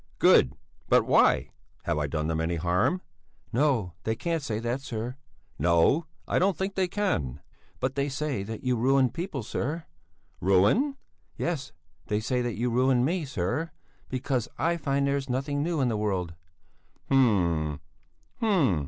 "Good! 0.17 0.57
But 0.89 1.05
why? 1.05 1.51
Have 1.83 1.99
I 1.99 2.07
done 2.07 2.25
them 2.25 2.41
any 2.41 2.55
harm?" 2.55 3.01
"No, 3.53 3.93
they 4.03 4.15
can't 4.15 4.41
say 4.41 4.57
that, 4.57 4.81
sir." 4.81 5.15
"No, 5.59 6.07
I 6.27 6.39
don't 6.39 6.57
think 6.57 6.73
they 6.73 6.87
can." 6.87 7.39
"But 7.79 7.93
they 7.93 8.09
say 8.09 8.41
that 8.41 8.63
you 8.63 8.75
ruin 8.77 9.11
people, 9.11 9.43
sir." 9.43 9.83
"Ruin?" 10.39 10.95
"Yes, 11.37 11.71
they 12.07 12.19
say 12.19 12.41
that 12.41 12.55
you 12.57 12.71
ruined 12.71 13.05
me, 13.05 13.25
sir, 13.25 13.69
because 14.09 14.47
I 14.57 14.75
find 14.75 15.05
that 15.05 15.11
there's 15.11 15.29
nothing 15.29 15.61
new 15.61 15.81
in 15.81 15.87
the 15.87 15.95
world." 15.97 16.33
"Hm! 17.09 17.79
Hm! 18.39 18.79